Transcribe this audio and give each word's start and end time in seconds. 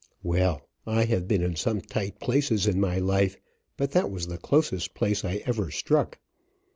Well, 0.23 0.67
I 0.87 1.05
have 1.05 1.27
been 1.27 1.43
in 1.43 1.55
some 1.55 1.79
tight 1.79 2.19
places 2.19 2.65
in 2.65 2.79
my 2.79 2.97
life, 2.97 3.37
but 3.77 3.91
that 3.91 4.09
was 4.09 4.25
the 4.25 4.39
closest 4.39 4.95
place 4.95 5.23
I 5.23 5.43
ever 5.45 5.69
struck. 5.69 6.17